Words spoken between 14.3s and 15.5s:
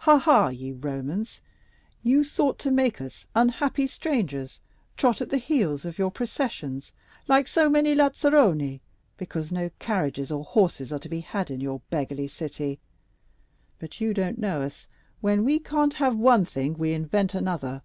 know us; when